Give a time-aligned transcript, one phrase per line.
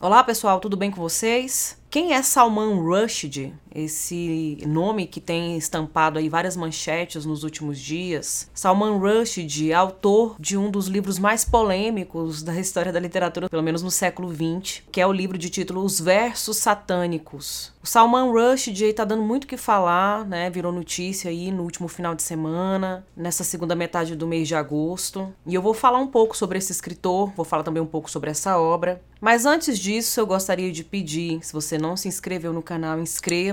[0.00, 1.78] Olá pessoal, tudo bem com vocês?
[1.90, 3.54] Quem é Salman Rushdie?
[3.74, 8.48] Esse nome que tem estampado aí várias manchetes nos últimos dias.
[8.54, 13.82] Salman Rushdie, autor de um dos livros mais polêmicos da história da literatura, pelo menos
[13.82, 17.72] no século XX, que é o livro de título Os Versos Satânicos.
[17.82, 20.50] O Salman Rushdie está dando muito o que falar, né?
[20.50, 25.32] Virou notícia aí no último final de semana, nessa segunda metade do mês de agosto.
[25.46, 28.30] E eu vou falar um pouco sobre esse escritor, vou falar também um pouco sobre
[28.30, 29.00] essa obra.
[29.18, 32.98] Mas antes disso, eu gostaria de pedir, se você não se inscreveu no canal,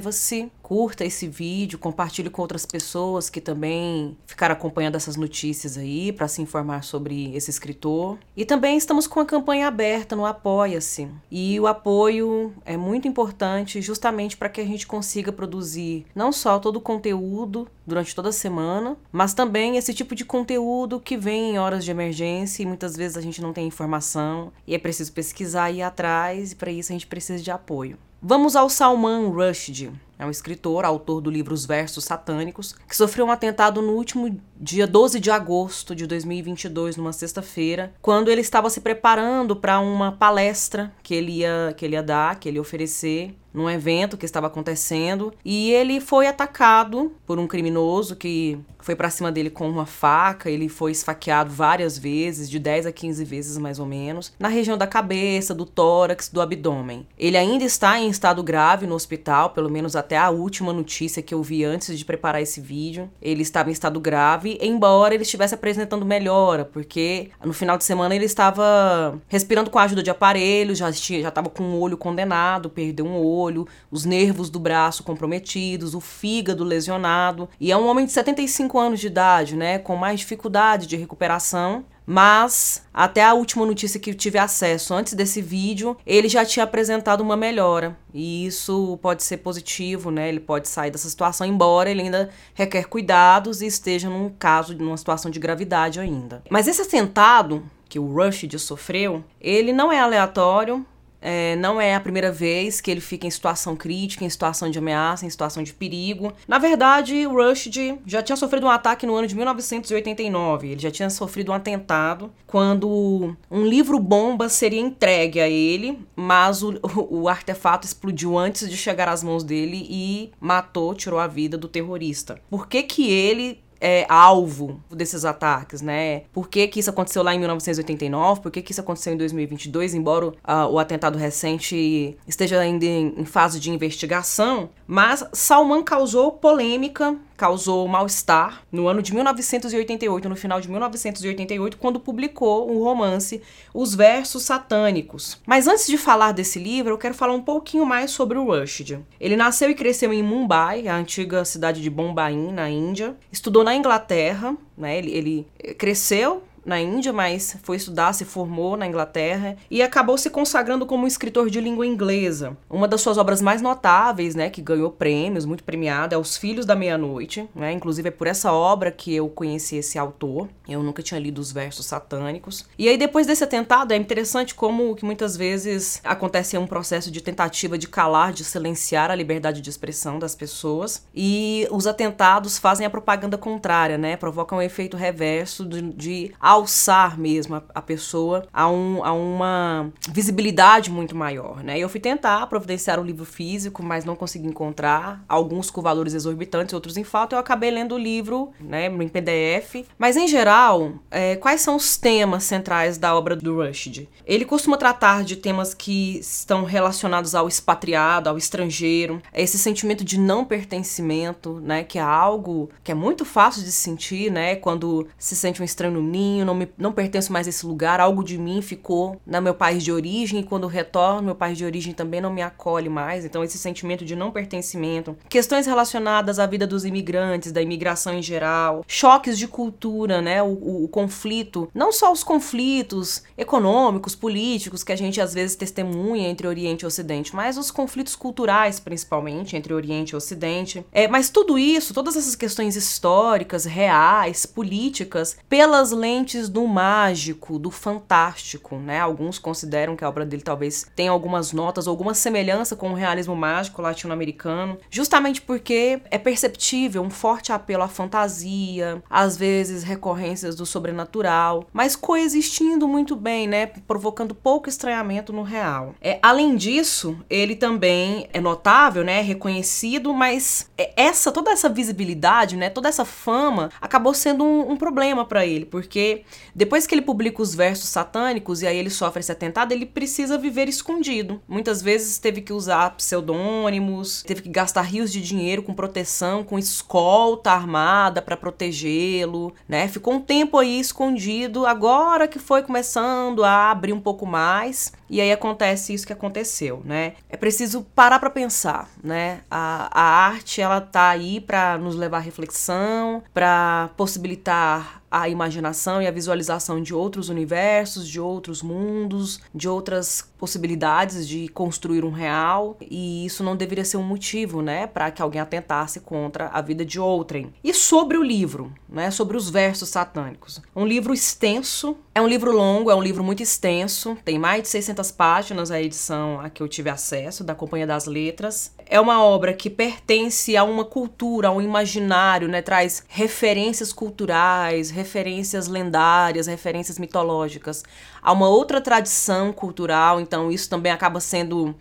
[0.08, 6.12] inscreva-se, curta esse vídeo, compartilhe com outras pessoas que também ficaram acompanhando essas notícias aí
[6.12, 8.18] para se informar sobre esse escritor.
[8.36, 11.08] E também estamos com a campanha aberta no Apoia-se.
[11.32, 16.60] E o apoio é muito importante justamente para que a gente consiga produzir não só
[16.60, 21.52] todo o conteúdo durante toda a semana, mas também esse tipo de conteúdo que vem
[21.52, 25.14] em horas de emergência e muitas vezes a gente não tem informação e é preciso
[25.14, 27.98] pesquisar e ir atrás e para isso a gente precisa de apoio.
[28.22, 29.92] Vamos ao Salman Rushdie.
[30.20, 34.40] É um escritor, autor do livro Os Versos Satânicos, que sofreu um atentado no último
[34.60, 40.12] dia 12 de agosto de 2022, numa sexta-feira, quando ele estava se preparando para uma
[40.12, 44.26] palestra que ele ia que ele ia dar, que ele ia oferecer num evento que
[44.26, 49.68] estava acontecendo, e ele foi atacado por um criminoso que foi para cima dele com
[49.68, 54.32] uma faca, ele foi esfaqueado várias vezes, de 10 a 15 vezes mais ou menos,
[54.40, 57.08] na região da cabeça, do tórax, do abdômen.
[57.18, 61.34] Ele ainda está em estado grave no hospital, pelo menos até a última notícia que
[61.34, 63.10] eu vi antes de preparar esse vídeo.
[63.22, 68.16] Ele estava em estado grave, embora ele estivesse apresentando melhora, porque no final de semana
[68.16, 72.70] ele estava respirando com a ajuda de aparelhos, já já estava com o olho condenado,
[72.70, 78.06] perdeu um olho, os nervos do braço comprometidos, o fígado lesionado, e é um homem
[78.06, 83.66] de 75 anos de idade, né, com mais dificuldade de recuperação, mas até a última
[83.66, 87.98] notícia que tive acesso antes desse vídeo, ele já tinha apresentado uma melhora.
[88.14, 90.30] E isso pode ser positivo, né?
[90.30, 94.96] Ele pode sair dessa situação, embora ele ainda requer cuidados e esteja num caso, numa
[94.96, 96.42] situação de gravidade ainda.
[96.50, 100.86] Mas esse atentado que o Rushdie sofreu, ele não é aleatório,
[101.22, 104.78] é, não é a primeira vez que ele fica em situação crítica, em situação de
[104.78, 106.34] ameaça, em situação de perigo.
[106.48, 110.68] Na verdade, o Rushdie já tinha sofrido um ataque no ano de 1989.
[110.68, 116.80] Ele já tinha sofrido um atentado quando um livro-bomba seria entregue a ele, mas o,
[116.82, 121.58] o, o artefato explodiu antes de chegar às mãos dele e matou, tirou a vida
[121.58, 122.40] do terrorista.
[122.50, 126.24] Por que que ele é, alvo desses ataques, né?
[126.32, 128.42] Por que, que isso aconteceu lá em 1989?
[128.42, 129.94] Por que, que isso aconteceu em 2022?
[129.94, 130.34] Embora uh,
[130.72, 137.88] o atentado recente esteja ainda em, em fase de investigação, mas Salman causou polêmica causou
[137.88, 143.42] mal-estar no ano de 1988, no final de 1988, quando publicou o romance
[143.74, 145.40] Os Versos Satânicos.
[145.46, 149.00] Mas antes de falar desse livro, eu quero falar um pouquinho mais sobre o Rushdie.
[149.20, 153.16] Ele nasceu e cresceu em Mumbai, a antiga cidade de Bombay, na Índia.
[153.32, 154.98] Estudou na Inglaterra, né?
[154.98, 160.30] Ele, ele cresceu na Índia, mas foi estudar, se formou na Inglaterra e acabou se
[160.30, 162.58] consagrando como escritor de língua inglesa.
[162.70, 166.66] Uma das suas obras mais notáveis, né, que ganhou prêmios, muito premiada, é Os Filhos
[166.66, 167.72] da Meia-Noite, né?
[167.72, 170.50] Inclusive é por essa obra que eu conheci esse autor.
[170.68, 172.66] Eu nunca tinha lido os versos satânicos.
[172.78, 177.22] E aí depois desse atentado é interessante como que muitas vezes acontece um processo de
[177.22, 182.86] tentativa de calar, de silenciar a liberdade de expressão das pessoas e os atentados fazem
[182.86, 184.18] a propaganda contrária, né?
[184.18, 189.92] Provocam um efeito reverso de, de alçar mesmo a, a pessoa a, um, a uma
[190.10, 191.78] visibilidade muito maior, né?
[191.80, 196.74] Eu fui tentar providenciar um livro físico, mas não consegui encontrar, alguns com valores exorbitantes,
[196.74, 197.36] outros em falta.
[197.36, 199.86] Eu acabei lendo o livro, né, em PDF.
[199.98, 204.10] Mas em geral, é, quais são os temas centrais da obra do Rushdie?
[204.26, 210.20] Ele costuma tratar de temas que estão relacionados ao expatriado, ao estrangeiro, esse sentimento de
[210.20, 215.36] não pertencimento, né, que é algo que é muito fácil de sentir, né, quando se
[215.36, 218.38] sente um estranho no ninho, não, me, não pertenço mais a esse lugar, algo de
[218.38, 222.22] mim ficou no meu país de origem, e quando retorno, meu país de origem também
[222.22, 223.26] não me acolhe mais.
[223.26, 225.18] Então, esse sentimento de não pertencimento.
[225.30, 230.42] Questões relacionadas à vida dos imigrantes, da imigração em geral, choques de cultura, né?
[230.42, 235.56] O, o, o conflito, não só os conflitos econômicos, políticos que a gente às vezes
[235.56, 240.86] testemunha entre Oriente e Ocidente, mas os conflitos culturais, principalmente, entre Oriente e Ocidente.
[240.92, 247.72] É, mas tudo isso, todas essas questões históricas, reais, políticas, pelas lentes do mágico, do
[247.72, 249.00] fantástico, né?
[249.00, 253.36] Alguns consideram que a obra dele talvez tenha algumas notas, alguma semelhança com o realismo
[253.36, 260.66] mágico latino-americano, justamente porque é perceptível um forte apelo à fantasia, às vezes recorrências do
[260.66, 263.68] sobrenatural, mas coexistindo muito bem, né?
[263.88, 265.96] Provocando pouco estranhamento no real.
[266.02, 269.22] É, além disso, ele também é notável, né?
[269.22, 272.70] Reconhecido, mas é, essa toda essa visibilidade, né?
[272.70, 276.17] Toda essa fama acabou sendo um, um problema para ele, porque
[276.56, 280.38] depois que ele publica os versos satânicos e aí ele sofre esse atentado, ele precisa
[280.38, 281.42] viver escondido.
[281.48, 286.58] Muitas vezes teve que usar pseudônimos, teve que gastar rios de dinheiro com proteção, com
[286.58, 289.88] escolta armada para protegê-lo, né?
[289.88, 295.22] Ficou um tempo aí escondido, agora que foi começando a abrir um pouco mais, e
[295.22, 297.14] aí acontece isso que aconteceu, né?
[297.30, 299.42] É preciso parar para pensar, né?
[299.50, 306.02] A, a arte ela tá aí para nos levar à reflexão, para possibilitar a imaginação
[306.02, 312.12] e a visualização de outros universos, de outros mundos, de outras possibilidades de construir um
[312.12, 316.62] real, e isso não deveria ser um motivo, né, para que alguém atentasse contra a
[316.62, 317.52] vida de outrem.
[317.64, 320.62] E sobre o livro, né, sobre os versos satânicos.
[320.76, 324.70] Um livro extenso, é um livro longo, é um livro muito extenso, tem mais de
[324.70, 328.72] 600 páginas a edição a que eu tive acesso da Companhia das Letras.
[328.86, 334.92] É uma obra que pertence a uma cultura, a um imaginário, né, traz referências culturais,
[334.98, 337.84] referências lendárias, referências mitológicas,
[338.22, 341.76] a uma outra tradição cultural, então isso também acaba sendo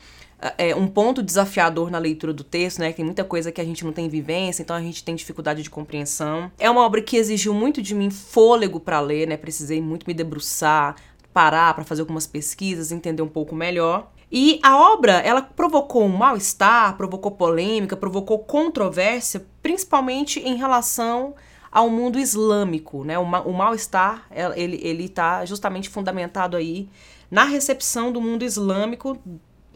[0.58, 2.92] é, um ponto desafiador na leitura do texto, né?
[2.92, 5.70] Tem muita coisa que a gente não tem vivência, então a gente tem dificuldade de
[5.70, 6.52] compreensão.
[6.58, 9.36] É uma obra que exigiu muito de mim fôlego para ler, né?
[9.36, 10.96] Precisei muito me debruçar,
[11.32, 14.12] parar para fazer algumas pesquisas, entender um pouco melhor.
[14.30, 21.34] E a obra, ela provocou um mal-estar, provocou polêmica, provocou controvérsia, principalmente em relação
[21.70, 23.18] ao mundo islâmico, né?
[23.18, 26.88] O, mal-estar, ele, ele tá justamente fundamentado aí
[27.30, 29.18] na recepção do mundo islâmico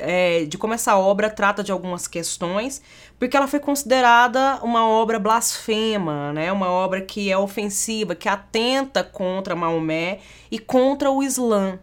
[0.00, 2.82] é, de como essa obra trata de algumas questões,
[3.18, 6.50] porque ela foi considerada uma obra blasfema, né?
[6.50, 10.20] uma obra que é ofensiva, que atenta contra Maomé
[10.50, 11.78] e contra o Islã,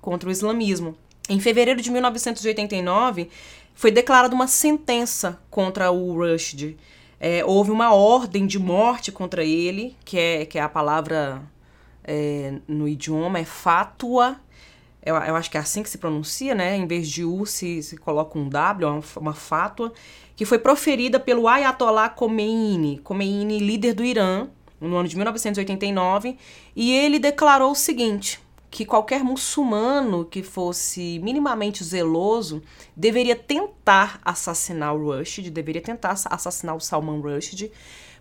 [0.00, 0.94] contra o islamismo.
[1.28, 3.30] Em fevereiro de 1989,
[3.74, 6.76] foi declarada uma sentença contra o Rushdie
[7.26, 11.40] é, houve uma ordem de morte contra ele, que é, que é a palavra
[12.04, 14.36] é, no idioma, é fatua.
[15.02, 16.76] Eu, eu, acho que é assim que se pronuncia, né?
[16.76, 19.90] Em vez de U se, se coloca um W, uma, uma fátua,
[20.36, 24.46] que foi proferida pelo Ayatollah Khomeini, Khomeini, líder do Irã,
[24.78, 26.36] no ano de 1989,
[26.76, 28.38] e ele declarou o seguinte:
[28.74, 32.60] que qualquer muçulmano que fosse minimamente zeloso
[32.96, 37.70] deveria tentar assassinar o Rushdie, deveria tentar assassinar o Salman Rushdie,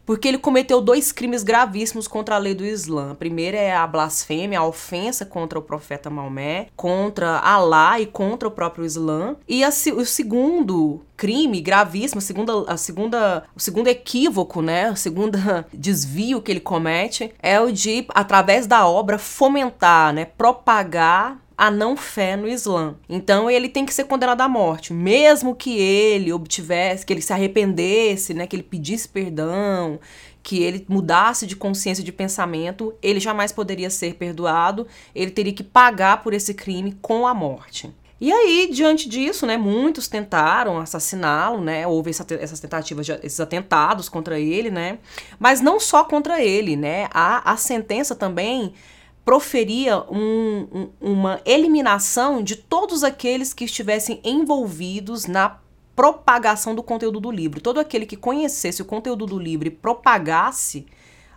[0.05, 3.11] porque ele cometeu dois crimes gravíssimos contra a lei do Islã.
[3.11, 8.47] A primeira é a blasfêmia, a ofensa contra o profeta Maomé, contra Alá e contra
[8.47, 9.35] o próprio Islã.
[9.47, 14.95] E a, o segundo crime gravíssimo, a segunda, a segunda, o segundo equívoco, né, o
[14.95, 15.37] segundo
[15.73, 21.95] desvio que ele comete é o de, através da obra, fomentar, né, propagar a não
[21.95, 22.95] fé no Islã.
[23.07, 27.33] Então ele tem que ser condenado à morte, mesmo que ele obtivesse, que ele se
[27.33, 29.99] arrependesse, né, que ele pedisse perdão,
[30.41, 34.85] que ele mudasse de consciência de pensamento, ele jamais poderia ser perdoado,
[35.15, 37.93] ele teria que pagar por esse crime com a morte.
[38.19, 43.39] E aí, diante disso, né, muitos tentaram assassiná-lo, né, houve essa, essas tentativas, de, esses
[43.39, 44.99] atentados contra ele, né,
[45.39, 48.73] mas não só contra ele, né, a, a sentença também
[49.25, 55.59] proferia um, um, uma eliminação de todos aqueles que estivessem envolvidos na
[55.95, 57.61] propagação do conteúdo do livro.
[57.61, 60.85] Todo aquele que conhecesse o conteúdo do livro e propagasse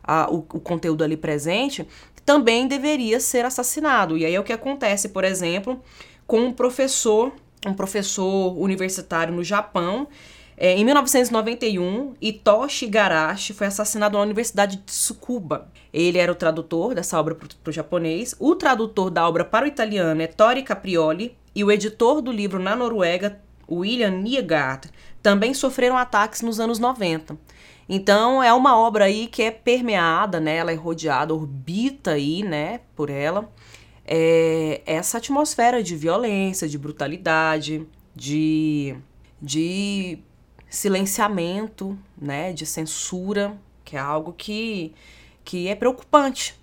[0.02, 1.87] uh, o, o conteúdo ali presente
[2.25, 4.18] também deveria ser assassinado.
[4.18, 5.80] E aí é o que acontece, por exemplo,
[6.26, 7.32] com um professor,
[7.64, 10.08] um professor universitário no Japão,
[10.56, 15.68] é, em 1991, Itoshi Garashi foi assassinado na Universidade de Tsukuba.
[15.92, 18.34] Ele era o tradutor dessa obra para o japonês.
[18.38, 21.36] O tradutor da obra para o italiano é Tori Caprioli.
[21.54, 24.90] E o editor do livro na Noruega, William Nygaard,
[25.22, 27.36] também sofreram ataques nos anos 90.
[27.88, 30.56] Então é uma obra aí que é permeada, né?
[30.56, 32.80] Ela é rodeada, orbita aí, né?
[32.94, 33.50] Por ela.
[34.06, 38.96] É essa atmosfera de violência, de brutalidade, de,
[39.40, 40.18] de
[40.68, 44.92] silenciamento, né, de censura, que é algo que,
[45.44, 46.54] que é preocupante.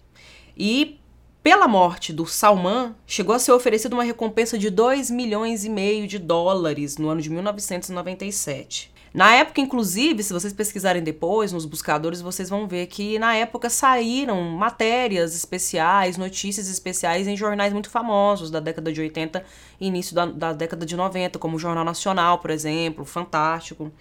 [0.58, 1.00] E
[1.42, 6.08] pela morte do Salman, chegou a ser oferecida uma recompensa de 2 milhões e meio
[6.08, 8.93] de dólares no ano de 1997.
[9.14, 13.70] Na época, inclusive, se vocês pesquisarem depois nos buscadores, vocês vão ver que na época
[13.70, 19.46] saíram matérias especiais, notícias especiais em jornais muito famosos da década de 80
[19.80, 23.92] e início da, da década de 90, como o Jornal Nacional, por exemplo, Fantástico.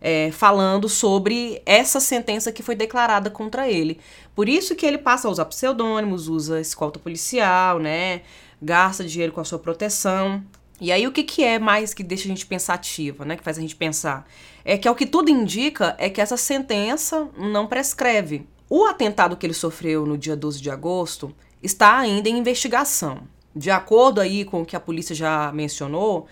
[0.00, 3.98] É, falando sobre essa sentença que foi declarada contra ele.
[4.34, 8.20] Por isso que ele passa a usar pseudônimos, usa escolta policial, né?
[8.60, 10.44] Gasta dinheiro com a sua proteção.
[10.80, 13.36] E aí o que, que é mais que deixa a gente pensativa, né?
[13.36, 14.26] Que faz a gente pensar?
[14.64, 18.46] É que, ao que tudo indica, é que essa sentença não prescreve.
[18.68, 23.22] O atentado que ele sofreu no dia 12 de agosto está ainda em investigação.
[23.54, 26.26] De acordo aí com o que a polícia já mencionou,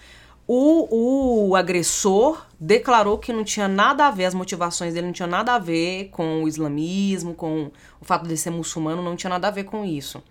[0.47, 5.29] o, o agressor declarou que não tinha nada a ver, as motivações dele não tinham
[5.29, 7.71] nada a ver com o islamismo, com
[8.01, 10.23] o fato de ser muçulmano, não tinha nada a ver com isso.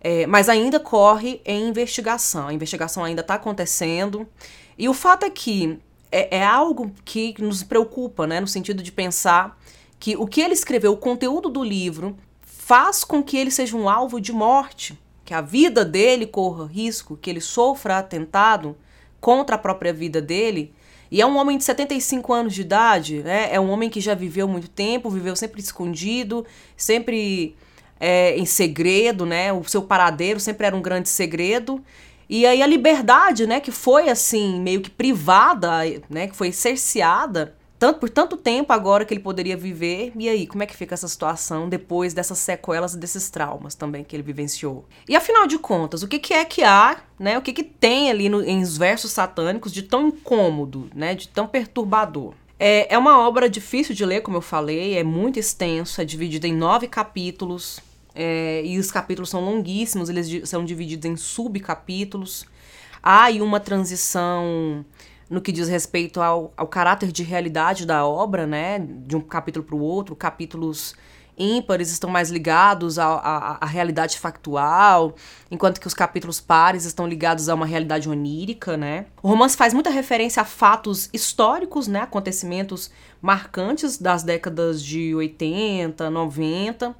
[0.00, 2.48] É, mas ainda corre em investigação.
[2.48, 4.28] A investigação ainda está acontecendo.
[4.76, 5.78] E o fato é que
[6.10, 8.40] é, é algo que nos preocupa, né?
[8.40, 9.58] No sentido de pensar
[9.98, 13.88] que o que ele escreveu, o conteúdo do livro, faz com que ele seja um
[13.88, 18.76] alvo de morte, que a vida dele corra risco, que ele sofra atentado
[19.20, 20.72] contra a própria vida dele.
[21.10, 23.48] E é um homem de 75 anos de idade, né?
[23.52, 27.56] É um homem que já viveu muito tempo, viveu sempre escondido, sempre
[28.00, 29.52] é, em segredo, né?
[29.52, 31.82] O seu paradeiro sempre era um grande segredo.
[32.28, 35.70] E aí a liberdade, né, que foi assim, meio que privada,
[36.10, 40.12] né, que foi cerceada, tanto por tanto tempo agora que ele poderia viver.
[40.14, 44.02] E aí, como é que fica essa situação depois dessas sequelas e desses traumas também
[44.04, 44.84] que ele vivenciou?
[45.08, 47.38] E afinal de contas, o que, que é que há, né?
[47.38, 51.14] O que, que tem ali no, em os versos satânicos de tão incômodo, né?
[51.14, 52.34] De tão perturbador?
[52.58, 56.46] É, é uma obra difícil de ler, como eu falei, é muito extenso, é dividido
[56.46, 57.80] em nove capítulos.
[58.20, 62.44] É, e os capítulos são longuíssimos, eles são divididos em subcapítulos.
[63.00, 64.84] Há aí uma transição
[65.30, 68.80] no que diz respeito ao, ao caráter de realidade da obra, né?
[68.80, 70.96] De um capítulo para o outro, capítulos
[71.38, 75.14] ímpares estão mais ligados à, realidade factual,
[75.48, 79.06] enquanto que os capítulos pares estão ligados a uma realidade onírica, né?
[79.22, 82.00] O romance faz muita referência a fatos históricos, né?
[82.00, 82.90] Acontecimentos
[83.22, 86.96] marcantes das décadas de 80, 90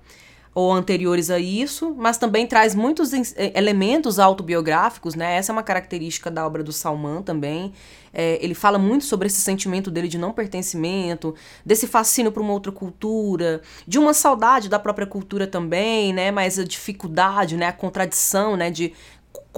[0.59, 5.37] ou anteriores a isso, mas também traz muitos eh, elementos autobiográficos, né?
[5.37, 7.73] Essa é uma característica da obra do Salman também.
[8.13, 11.33] É, ele fala muito sobre esse sentimento dele de não pertencimento,
[11.65, 16.33] desse fascínio por uma outra cultura, de uma saudade da própria cultura também, né?
[16.33, 17.67] Mas a dificuldade, né?
[17.67, 18.69] A contradição, né?
[18.69, 18.93] De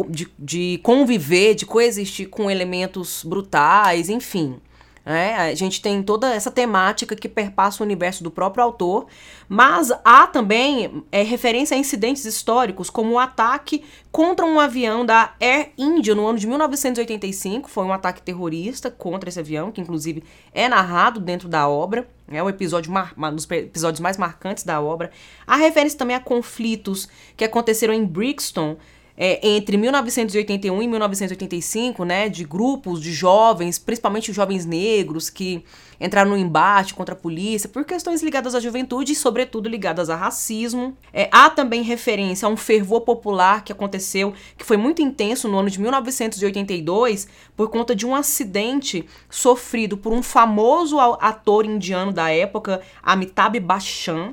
[0.08, 4.60] de, de conviver, de coexistir com elementos brutais, enfim.
[5.04, 9.06] É, a gente tem toda essa temática que perpassa o universo do próprio autor,
[9.48, 15.04] mas há também é, referência a incidentes históricos, como o um ataque contra um avião
[15.04, 17.70] da Air India no ano de 1985.
[17.70, 22.06] Foi um ataque terrorista contra esse avião, que inclusive é narrado dentro da obra.
[22.28, 25.10] É o episódio um dos episódios mais marcantes da obra.
[25.46, 28.76] Há referência também a conflitos que aconteceram em Brixton
[29.16, 35.64] é, entre 1981 e 1985, né, de grupos de jovens, principalmente jovens negros, que
[36.00, 40.16] entraram no embate contra a polícia por questões ligadas à juventude e, sobretudo, ligadas a
[40.16, 40.96] racismo.
[41.12, 45.58] É, há também referência a um fervor popular que aconteceu, que foi muito intenso no
[45.58, 52.30] ano de 1982, por conta de um acidente sofrido por um famoso ator indiano da
[52.30, 54.32] época, Amitabh Bachchan.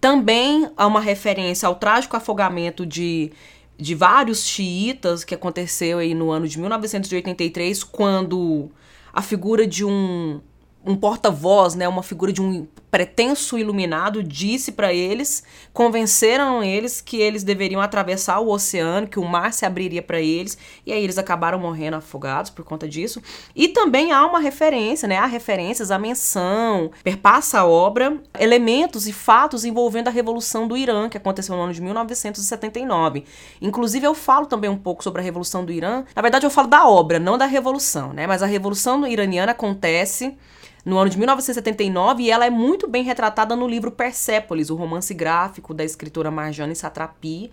[0.00, 3.32] Também há uma referência ao trágico afogamento de
[3.76, 8.70] de vários xiitas que aconteceu aí no ano de 1983, quando
[9.12, 10.40] a figura de um
[10.86, 17.16] um porta-voz, né, uma figura de um pretenso iluminado, disse para eles, convenceram eles que
[17.16, 21.18] eles deveriam atravessar o oceano, que o mar se abriria para eles, e aí eles
[21.18, 23.20] acabaram morrendo afogados por conta disso.
[23.52, 29.12] E também há uma referência, né, há referências à menção, perpassa a obra, elementos e
[29.12, 33.24] fatos envolvendo a Revolução do Irã, que aconteceu no ano de 1979.
[33.60, 36.04] Inclusive eu falo também um pouco sobre a Revolução do Irã.
[36.14, 40.36] Na verdade eu falo da obra, não da revolução, né, mas a Revolução iraniana acontece
[40.84, 45.14] no ano de 1979 e ela é muito bem retratada no livro Persépolis, o romance
[45.14, 47.50] gráfico da escritora Marjane Satrapi.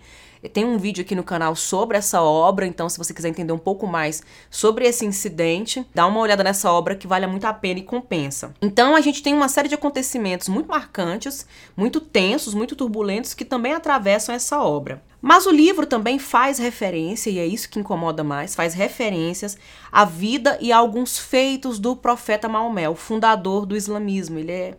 [0.48, 3.58] Tem um vídeo aqui no canal sobre essa obra, então se você quiser entender um
[3.58, 7.78] pouco mais sobre esse incidente, dá uma olhada nessa obra que vale muito a pena
[7.78, 8.52] e compensa.
[8.60, 11.46] Então a gente tem uma série de acontecimentos muito marcantes,
[11.76, 15.02] muito tensos, muito turbulentos que também atravessam essa obra.
[15.20, 19.56] Mas o livro também faz referência, e é isso que incomoda mais, faz referências
[19.92, 24.40] à vida e a alguns feitos do profeta Maomé, o fundador do islamismo.
[24.40, 24.74] Ele é,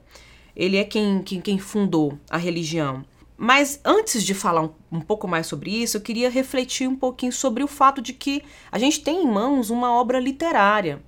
[0.54, 3.06] ele é quem, quem, quem fundou a religião.
[3.44, 7.34] Mas antes de falar um, um, pouco mais sobre isso, eu queria refletir um pouquinho
[7.34, 11.04] sobre o fato de que a gente tem em mãos uma obra literária.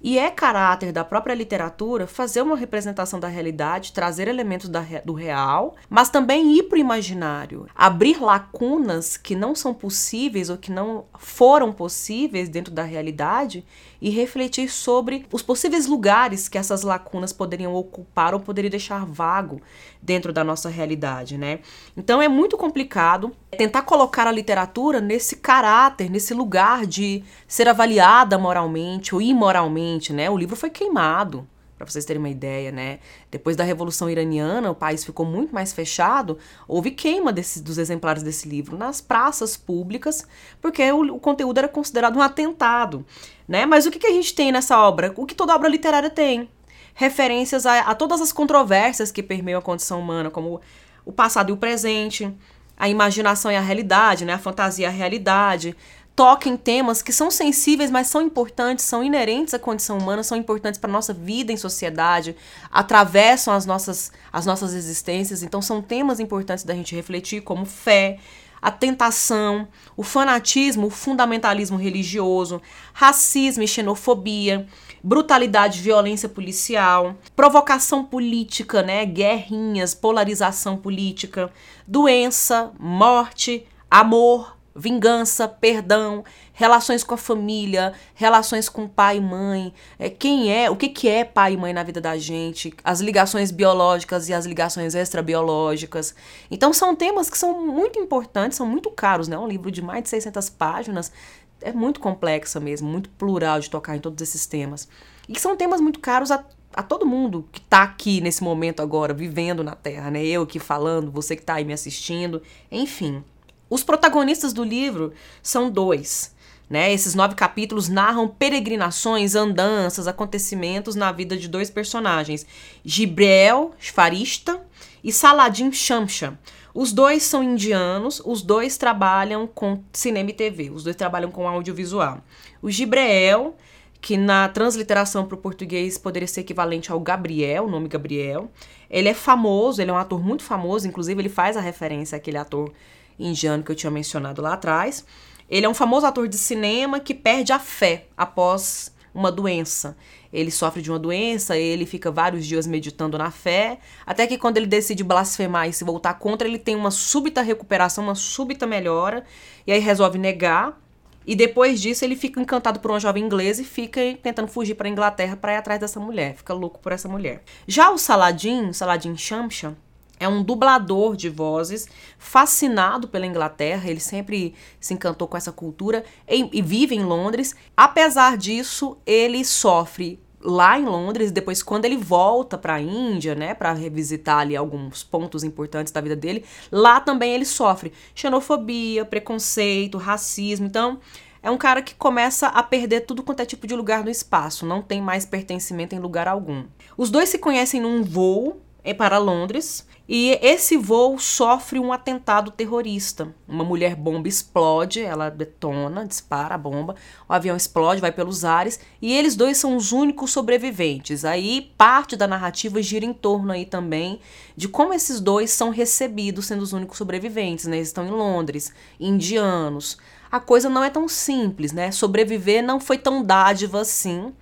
[0.00, 5.12] E é caráter da própria literatura fazer uma representação da realidade, trazer elementos da, do
[5.12, 10.72] real, mas também ir para o imaginário, abrir lacunas que não são possíveis ou que
[10.72, 13.62] não foram possíveis dentro da realidade
[14.04, 19.62] e refletir sobre os possíveis lugares que essas lacunas poderiam ocupar ou poderiam deixar vago
[20.02, 21.60] dentro da nossa realidade, né?
[21.96, 28.36] Então é muito complicado tentar colocar a literatura nesse caráter, nesse lugar de ser avaliada
[28.36, 30.28] moralmente ou imoralmente, né?
[30.28, 32.98] O livro foi queimado, para vocês terem uma ideia, né?
[33.30, 36.38] Depois da Revolução Iraniana, o país ficou muito mais fechado.
[36.68, 40.26] Houve queima desse, dos exemplares desse livro nas praças públicas,
[40.60, 43.04] porque o, o conteúdo era considerado um atentado,
[43.46, 43.66] né?
[43.66, 45.12] Mas o que, que a gente tem nessa obra?
[45.16, 46.48] O que toda obra literária tem?
[46.94, 50.60] Referências a, a todas as controvérsias que permeiam a condição humana, como
[51.04, 52.32] o passado e o presente,
[52.76, 54.32] a imaginação e a realidade, né?
[54.32, 55.76] A fantasia e a realidade,
[56.16, 60.38] toca em temas que são sensíveis, mas são importantes, são inerentes à condição humana, são
[60.38, 62.36] importantes para a nossa vida em sociedade,
[62.70, 65.42] atravessam as nossas, as nossas existências.
[65.42, 68.18] Então, são temas importantes da gente refletir, como fé,
[68.64, 72.62] a tentação, o fanatismo, o fundamentalismo religioso,
[72.94, 74.66] racismo e xenofobia,
[75.02, 81.52] brutalidade, violência policial, provocação política, né, guerrinhas, polarização política,
[81.86, 90.10] doença, morte, amor, vingança, perdão, relações com a família, relações com pai e mãe, é,
[90.10, 93.50] quem é, o que, que é pai e mãe na vida da gente, as ligações
[93.50, 96.14] biológicas e as ligações extrabiológicas.
[96.50, 99.38] Então são temas que são muito importantes, são muito caros, né?
[99.38, 101.12] Um livro de mais de 600 páginas
[101.60, 104.88] é muito complexa mesmo, muito plural de tocar em todos esses temas.
[105.28, 109.14] E são temas muito caros a a todo mundo que está aqui nesse momento agora,
[109.14, 110.24] vivendo na Terra, né?
[110.24, 113.22] Eu aqui falando, você que está aí me assistindo, enfim.
[113.68, 116.34] Os protagonistas do livro são dois.
[116.68, 116.92] Né?
[116.92, 122.46] Esses nove capítulos narram peregrinações, andanças, acontecimentos na vida de dois personagens,
[122.84, 124.60] Gibreel Farista
[125.02, 126.38] e Saladin Shamsha.
[126.74, 131.46] Os dois são indianos, os dois trabalham com cinema e TV, os dois trabalham com
[131.46, 132.20] audiovisual.
[132.60, 133.54] O Gibreel,
[134.00, 138.50] que na transliteração para o português poderia ser equivalente ao Gabriel, o nome Gabriel,
[138.90, 142.38] ele é famoso, ele é um ator muito famoso, inclusive ele faz a referência àquele
[142.38, 142.72] ator
[143.18, 145.04] indiano que eu tinha mencionado lá atrás.
[145.48, 149.96] Ele é um famoso ator de cinema que perde a fé após uma doença.
[150.32, 154.56] Ele sofre de uma doença, ele fica vários dias meditando na fé, até que quando
[154.56, 159.24] ele decide blasfemar e se voltar contra, ele tem uma súbita recuperação, uma súbita melhora,
[159.64, 160.80] e aí resolve negar.
[161.26, 164.88] E depois disso, ele fica encantado por uma jovem inglesa e fica tentando fugir para
[164.88, 166.34] a Inglaterra para ir atrás dessa mulher.
[166.34, 167.42] Fica louco por essa mulher.
[167.66, 169.76] Já o Saladin, Saladin Shamshan,
[170.18, 176.04] é um dublador de vozes, fascinado pela Inglaterra, ele sempre se encantou com essa cultura
[176.28, 177.54] e, e vive em Londres.
[177.76, 183.54] Apesar disso, ele sofre lá em Londres, depois quando ele volta para a Índia, né,
[183.54, 189.96] para revisitar ali alguns pontos importantes da vida dele, lá também ele sofre xenofobia, preconceito,
[189.96, 190.66] racismo.
[190.66, 191.00] Então,
[191.42, 194.66] é um cara que começa a perder tudo quanto é tipo de lugar no espaço,
[194.66, 196.64] não tem mais pertencimento em lugar algum.
[196.96, 202.50] Os dois se conhecem num voo é para Londres e esse voo sofre um atentado
[202.50, 203.34] terrorista.
[203.48, 206.94] Uma mulher bomba explode, ela detona, dispara a bomba,
[207.26, 211.24] o avião explode, vai pelos ares e eles dois são os únicos sobreviventes.
[211.24, 214.20] Aí parte da narrativa gira em torno aí também
[214.54, 217.76] de como esses dois são recebidos sendo os únicos sobreviventes, né?
[217.76, 219.96] Eles estão em Londres, indianos.
[220.30, 221.90] A coisa não é tão simples, né?
[221.90, 224.34] Sobreviver não foi tão dádiva assim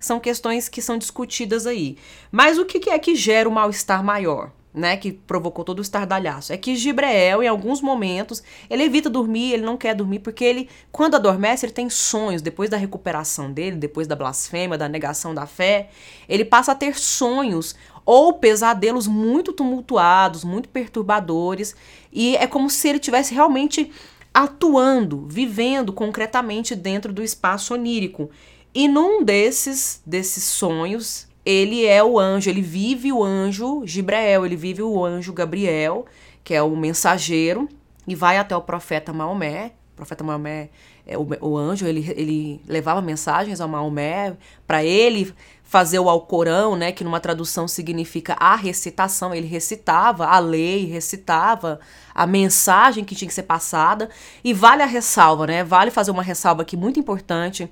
[0.00, 1.98] são questões que são discutidas aí.
[2.30, 4.52] Mas o que é que gera o mal-estar maior?
[4.72, 6.52] Né, que provocou todo o estardalhaço.
[6.52, 10.68] É que Gibreel, em alguns momentos, ele evita dormir, ele não quer dormir, porque ele,
[10.92, 12.42] quando adormece, ele tem sonhos.
[12.42, 15.88] Depois da recuperação dele, depois da blasfêmia, da negação da fé,
[16.28, 21.76] ele passa a ter sonhos ou pesadelos muito tumultuados, muito perturbadores,
[22.10, 23.92] e é como se ele tivesse realmente
[24.32, 28.30] atuando, vivendo concretamente dentro do espaço onírico.
[28.74, 34.54] E num desses, desses sonhos, ele é o anjo, ele vive o anjo Gibreel, ele
[34.54, 36.04] vive o anjo Gabriel,
[36.44, 37.66] que é o mensageiro,
[38.06, 39.72] e vai até o profeta Maomé.
[39.94, 40.68] O profeta Maomé,
[41.06, 45.32] é o, o anjo, ele, ele levava mensagens ao Maomé para ele
[45.62, 51.80] fazer o Alcorão, né, que numa tradução significa a recitação, ele recitava a lei, recitava
[52.14, 54.10] a mensagem que tinha que ser passada,
[54.44, 57.70] e vale a ressalva, né, vale fazer uma ressalva aqui muito importante,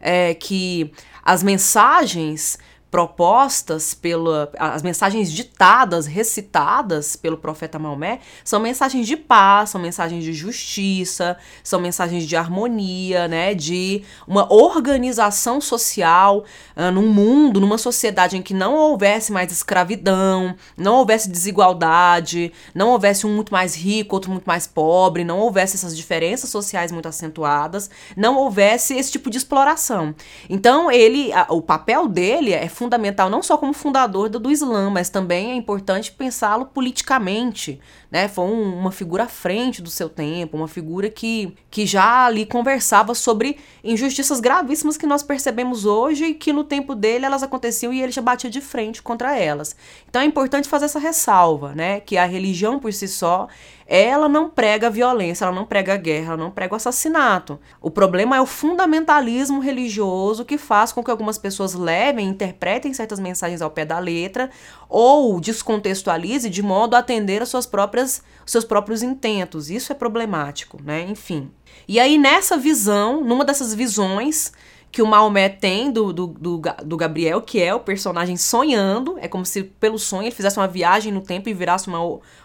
[0.00, 0.90] é, que
[1.22, 2.58] as mensagens
[2.90, 10.24] propostas pela as mensagens ditadas, recitadas pelo profeta Maomé, são mensagens de paz, são mensagens
[10.24, 16.44] de justiça, são mensagens de harmonia, né, de uma organização social
[16.76, 22.90] uh, num mundo, numa sociedade em que não houvesse mais escravidão, não houvesse desigualdade, não
[22.90, 27.08] houvesse um muito mais rico, outro muito mais pobre, não houvesse essas diferenças sociais muito
[27.08, 30.14] acentuadas, não houvesse esse tipo de exploração.
[30.48, 34.88] Então, ele, a, o papel dele é fundamental não só como fundador do, do Islã,
[34.88, 38.28] mas também é importante pensá-lo politicamente, né?
[38.28, 42.46] Foi um, uma figura à frente do seu tempo, uma figura que, que já ali
[42.46, 47.92] conversava sobre injustiças gravíssimas que nós percebemos hoje e que no tempo dele elas aconteciam
[47.92, 49.74] e ele já batia de frente contra elas.
[50.08, 51.98] Então é importante fazer essa ressalva, né?
[51.98, 53.48] Que a religião por si só
[53.90, 57.58] ela não prega violência, ela não prega guerra, ela não prega o assassinato.
[57.80, 63.18] O problema é o fundamentalismo religioso que faz com que algumas pessoas levem, interpretem certas
[63.18, 64.50] mensagens ao pé da letra
[64.90, 69.70] ou descontextualize de modo a atender às suas próprias, seus próprios intentos.
[69.70, 71.06] Isso é problemático, né?
[71.08, 71.50] Enfim.
[71.86, 74.52] E aí, nessa visão, numa dessas visões,
[74.90, 79.16] que o Maomé tem do, do, do, do, Gabriel, que é o personagem sonhando.
[79.20, 82.00] É como se pelo sonho ele fizesse uma viagem no tempo e virasse uma,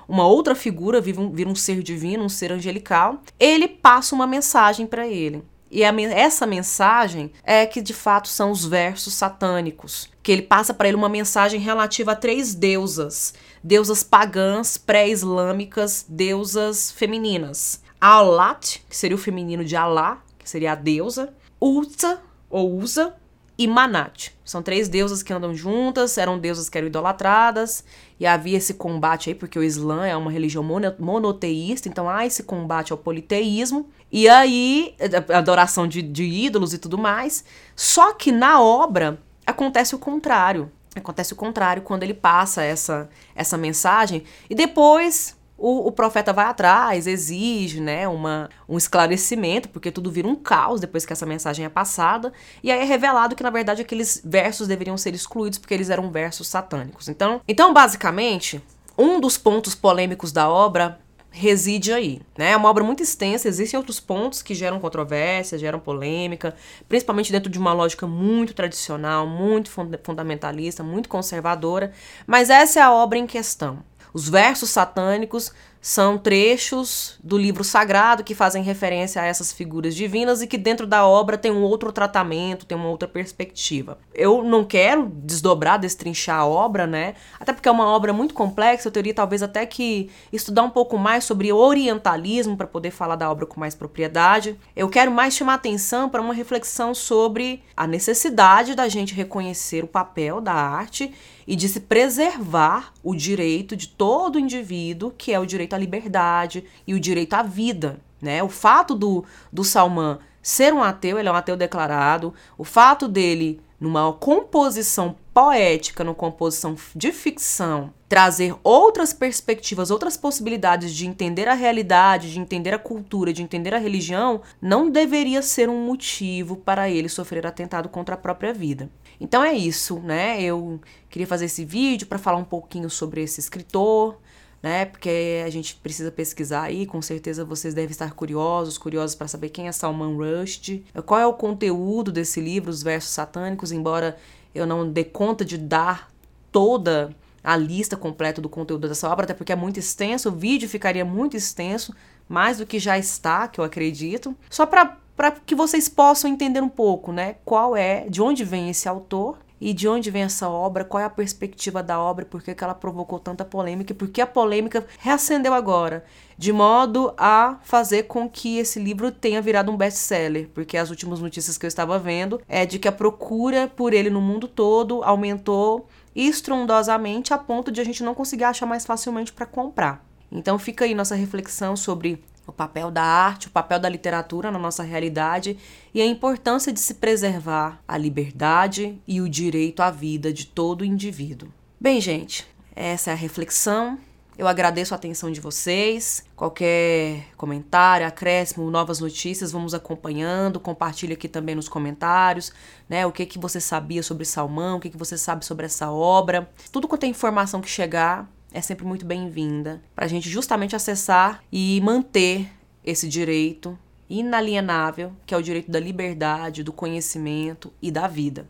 [0.07, 3.21] uma outra figura, vira um, vira um ser divino, um ser angelical.
[3.39, 5.43] Ele passa uma mensagem para ele.
[5.71, 10.07] E a, essa mensagem é que de fato são os versos satânicos.
[10.21, 16.91] Que ele passa para ele uma mensagem relativa a três deusas: deusas pagãs, pré-islâmicas, deusas
[16.91, 17.81] femininas.
[17.99, 21.33] Alat, que seria o feminino de Alá, que seria a deusa.
[21.59, 22.21] Utsa,
[22.53, 23.15] ou Usa,
[23.57, 24.31] e Manat.
[24.43, 27.83] São três deusas que andam juntas, eram deusas que eram idolatradas,
[28.19, 30.63] e havia esse combate aí, porque o Islã é uma religião
[30.99, 34.95] monoteísta, então há esse combate ao politeísmo, e aí,
[35.33, 37.43] adoração de, de ídolos e tudo mais.
[37.75, 40.71] Só que na obra acontece o contrário.
[40.95, 46.45] Acontece o contrário quando ele passa essa, essa mensagem, e depois o, o, profeta vai
[46.45, 51.65] atrás, exige né, uma, um esclarecimento, porque tudo vira um caos depois que essa mensagem
[51.65, 55.73] é passada, e aí é revelado que, na verdade, aqueles versos deveriam ser excluídos porque
[55.73, 57.07] eles eram versos satânicos.
[57.07, 58.63] Então, então basicamente,
[58.97, 60.99] um dos pontos polêmicos da obra
[61.35, 62.51] reside aí, né?
[62.51, 66.55] É uma obra muito extensa, existem outros pontos que geram controvérsia, geram polêmica,
[66.87, 69.71] principalmente dentro de uma lógica muito tradicional, muito
[70.03, 71.91] fundamentalista, muito conservadora,
[72.27, 73.79] mas essa é a obra em questão.
[74.13, 75.51] Os versos satânicos
[75.83, 80.87] são trechos do livro sagrado que fazem referência a essas figuras divinas e que dentro
[80.87, 83.97] da obra tem um outro tratamento, tem uma outra perspectiva.
[84.13, 87.15] Eu não quero desdobrar, destrinchar a obra, né?
[87.37, 90.97] Até porque é uma obra muito complexa, eu teria talvez até que estudar um pouco
[90.97, 94.57] mais sobre orientalismo para poder falar da obra com mais propriedade.
[94.73, 99.87] Eu quero mais chamar atenção para uma reflexão sobre a necessidade da gente reconhecer o
[99.87, 101.13] papel da arte
[101.45, 106.63] e de se preservar o direito de todo indivíduo, que é o direito à liberdade
[106.85, 107.99] e o direito à vida.
[108.21, 108.41] Né?
[108.41, 113.07] O fato do, do Salman ser um ateu, ele é um ateu declarado, o fato
[113.07, 121.47] dele, numa composição poética, numa composição de ficção, trazer outras perspectivas, outras possibilidades de entender
[121.47, 126.57] a realidade, de entender a cultura, de entender a religião, não deveria ser um motivo
[126.57, 128.89] para ele sofrer atentado contra a própria vida.
[129.19, 130.41] Então é isso, né?
[130.41, 134.19] Eu queria fazer esse vídeo para falar um pouquinho sobre esse escritor,
[134.63, 134.85] né?
[134.85, 139.49] Porque a gente precisa pesquisar aí, com certeza vocês devem estar curiosos, curiosos para saber
[139.49, 144.17] quem é Salman Rushdie, qual é o conteúdo desse livro, os versos satânicos, embora
[144.55, 146.09] eu não dê conta de dar
[146.49, 150.69] toda a lista completa do conteúdo dessa obra, até porque é muito extenso, o vídeo
[150.69, 151.93] ficaria muito extenso,
[152.29, 154.33] mais do que já está, que eu acredito.
[154.49, 158.71] Só para para que vocês possam entender um pouco, né, qual é, de onde vem
[158.71, 162.43] esse autor e de onde vem essa obra, qual é a perspectiva da obra, por
[162.43, 163.93] que ela provocou tanta polêmica?
[163.93, 166.03] E por que a polêmica reacendeu agora,
[166.37, 171.21] de modo a fazer com que esse livro tenha virado um best-seller, porque as últimas
[171.21, 175.01] notícias que eu estava vendo é de que a procura por ele no mundo todo
[175.01, 180.05] aumentou estrondosamente a ponto de a gente não conseguir achar mais facilmente para comprar.
[180.29, 184.59] Então fica aí nossa reflexão sobre o papel da arte, o papel da literatura na
[184.59, 185.57] nossa realidade
[185.93, 190.85] e a importância de se preservar a liberdade e o direito à vida de todo
[190.85, 191.49] indivíduo.
[191.79, 193.97] Bem, gente, essa é a reflexão.
[194.35, 196.25] Eu agradeço a atenção de vocês.
[196.35, 200.59] Qualquer comentário, acréscimo, novas notícias, vamos acompanhando.
[200.59, 202.51] Compartilhe aqui também nos comentários,
[202.89, 203.05] né?
[203.05, 206.49] O que que você sabia sobre Salmão, o que que você sabe sobre essa obra.
[206.71, 211.43] Tudo quanto é informação que chegar, é sempre muito bem-vinda para a gente justamente acessar
[211.51, 212.47] e manter
[212.85, 218.47] esse direito inalienável, que é o direito da liberdade, do conhecimento e da vida.